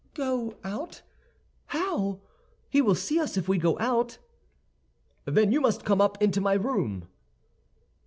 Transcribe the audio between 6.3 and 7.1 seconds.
my room."